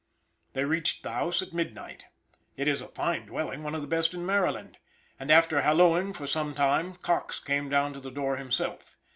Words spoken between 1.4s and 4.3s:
at midnight. It is a fine dwelling, one of the best in